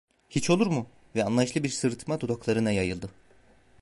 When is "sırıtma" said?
1.69-2.19